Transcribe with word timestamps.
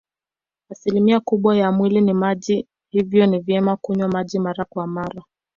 Asilimia 0.71 1.19
kubwa 1.19 1.57
ya 1.57 1.71
mwili 1.71 2.01
ni 2.01 2.13
maji 2.13 2.67
hivyo 2.89 3.25
ni 3.25 3.39
vyema 3.39 3.75
kunywa 3.75 4.07
maji 4.07 4.39
mara 4.39 4.65
kwa 4.65 4.87
mara 4.87 5.23